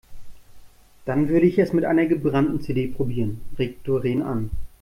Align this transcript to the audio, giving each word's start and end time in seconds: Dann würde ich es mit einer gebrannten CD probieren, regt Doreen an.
Dann 1.05 1.29
würde 1.29 1.45
ich 1.45 1.59
es 1.59 1.73
mit 1.73 1.85
einer 1.85 2.07
gebrannten 2.07 2.59
CD 2.59 2.87
probieren, 2.87 3.39
regt 3.59 3.87
Doreen 3.87 4.23
an. 4.23 4.49